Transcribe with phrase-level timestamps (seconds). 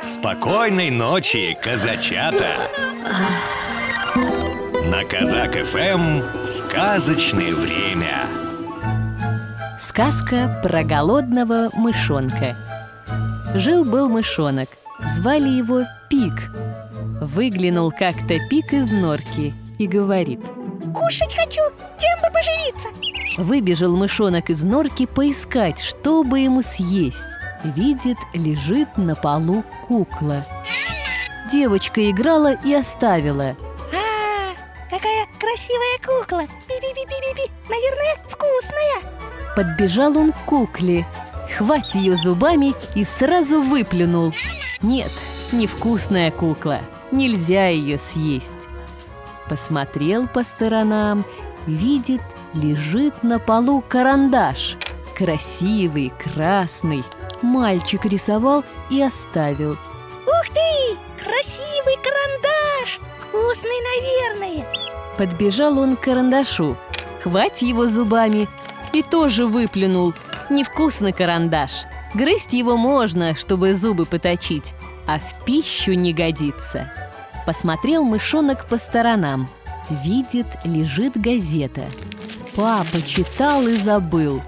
[0.00, 2.70] Спокойной ночи, казачата!
[4.84, 8.26] На Казак ФМ сказочное время.
[9.80, 12.56] Сказка про голодного мышонка.
[13.56, 14.68] Жил-был мышонок,
[15.16, 16.52] звали его Пик.
[17.20, 20.40] Выглянул как-то Пик из норки и говорит
[20.94, 21.60] Кушать хочу,
[21.98, 22.88] чем бы поживиться
[23.36, 30.44] Выбежал мышонок из норки поискать, что бы ему съесть Видит, лежит на полу кукла.
[31.50, 33.56] Девочка играла и оставила.
[33.92, 34.54] А,
[34.88, 36.42] какая красивая кукла!
[36.68, 39.54] Би-би-би-би-би, наверное, вкусная!
[39.56, 41.06] Подбежал он к кукле.
[41.56, 44.32] Хвать ее зубами и сразу выплюнул.
[44.82, 45.10] Нет,
[45.50, 48.68] невкусная кукла, нельзя ее съесть.
[49.48, 51.24] Посмотрел по сторонам,
[51.66, 52.20] видит,
[52.54, 54.76] лежит на полу карандаш.
[55.16, 57.02] Красивый, красный
[57.42, 59.72] Мальчик рисовал и оставил.
[59.72, 63.00] Ух ты, красивый карандаш!
[63.20, 64.66] Вкусный, наверное!
[65.16, 66.76] Подбежал он к карандашу.
[67.22, 68.48] Хвать его зубами.
[68.92, 70.14] И тоже выплюнул.
[70.50, 71.84] Невкусный карандаш.
[72.14, 74.74] Грызть его можно, чтобы зубы поточить.
[75.06, 76.92] А в пищу не годится.
[77.46, 79.48] Посмотрел мышонок по сторонам.
[79.90, 81.86] Видит, лежит газета.
[82.56, 84.42] Папа читал и забыл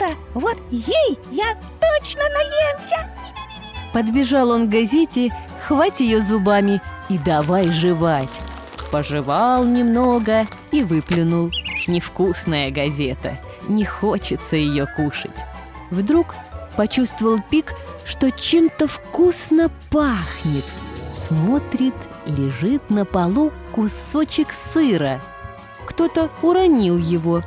[0.00, 3.10] газета Вот ей я точно наемся
[3.92, 8.40] Подбежал он к газете, хвать ее зубами и давай жевать.
[8.92, 11.50] Пожевал немного и выплюнул.
[11.88, 15.44] Невкусная газета, не хочется ее кушать.
[15.90, 16.36] Вдруг
[16.76, 20.64] почувствовал Пик, что чем-то вкусно пахнет.
[21.16, 21.94] Смотрит,
[22.26, 25.20] лежит на полу кусочек сыра.
[25.84, 27.42] Кто-то уронил его.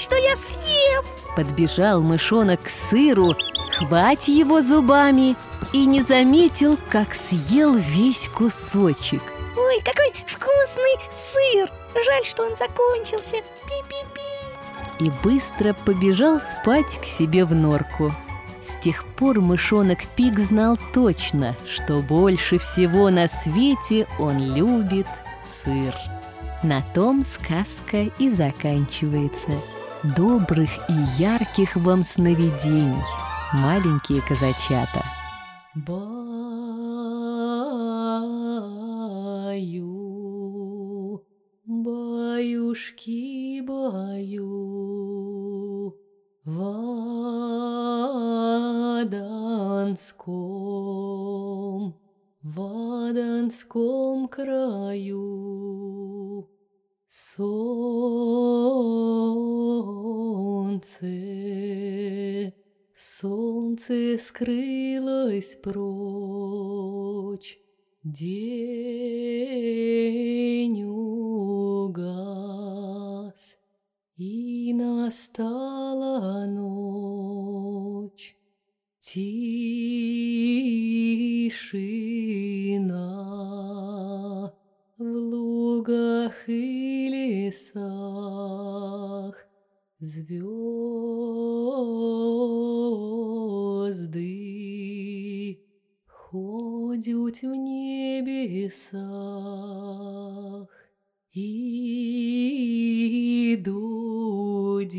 [0.00, 1.04] Что я съем
[1.36, 3.34] Подбежал мышонок к сыру,
[3.70, 5.36] хвать его зубами
[5.74, 9.22] и не заметил, как съел весь кусочек.
[9.54, 17.44] Ой, какой вкусный сыр Жаль, что он закончился Пи-пи-пи И быстро побежал спать к себе
[17.44, 18.10] в норку.
[18.62, 25.08] С тех пор мышонок Пик знал точно, что больше всего на свете он любит
[25.62, 25.92] сыр.
[26.62, 29.50] На том сказка и заканчивается.
[30.02, 33.04] Добрых и ярких вам сновидений,
[33.52, 35.04] маленькие казачата.
[35.74, 36.00] Баю,
[41.66, 44.38] баюшки, баю,
[46.46, 46.62] в
[49.02, 50.24] Аданском,
[52.42, 52.60] в
[53.06, 55.60] Аданском краю
[57.10, 57.50] солнце,
[62.96, 67.58] солнце скрылось прочь,
[68.04, 68.44] день
[70.84, 72.14] угас,
[74.16, 78.36] и настала ночь.
[79.02, 79.90] Тишина
[90.10, 90.40] Звезды
[96.08, 98.90] ходят в небесах
[101.32, 102.00] И
[103.64, 104.96] дудеть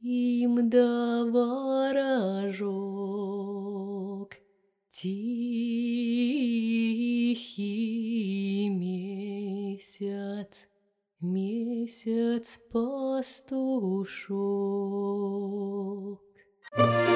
[0.00, 2.64] им да ворожок
[4.88, 5.74] Тихий
[8.70, 10.66] месяц,
[11.32, 14.34] месяц пастушок.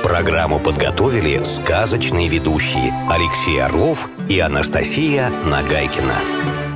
[0.02, 6.68] Программу подготовили сказочные ведущие Алексей Орлов и Анастасия Нагайкина.